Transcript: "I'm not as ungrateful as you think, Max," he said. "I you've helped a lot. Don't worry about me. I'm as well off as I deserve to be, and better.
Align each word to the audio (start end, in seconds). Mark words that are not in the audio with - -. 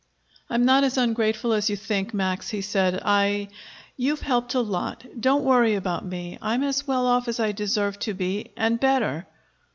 "I'm 0.49 0.65
not 0.65 0.83
as 0.83 0.97
ungrateful 0.97 1.53
as 1.53 1.69
you 1.69 1.75
think, 1.75 2.11
Max," 2.11 2.49
he 2.49 2.61
said. 2.61 3.03
"I 3.05 3.49
you've 3.95 4.21
helped 4.21 4.55
a 4.55 4.59
lot. 4.59 5.05
Don't 5.21 5.43
worry 5.43 5.75
about 5.75 6.03
me. 6.03 6.39
I'm 6.41 6.63
as 6.63 6.87
well 6.87 7.05
off 7.05 7.27
as 7.27 7.39
I 7.39 7.51
deserve 7.51 7.99
to 7.99 8.15
be, 8.15 8.49
and 8.57 8.79
better. 8.79 9.27